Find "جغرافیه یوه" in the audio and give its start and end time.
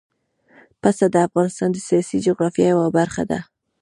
2.25-2.87